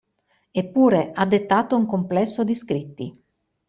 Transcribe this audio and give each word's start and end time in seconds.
Eppure, 0.51 1.11
ha 1.13 1.27
dettato 1.27 1.75
un 1.77 1.85
complesso 1.85 2.43
di 2.43 2.55
scritti. 2.55 3.23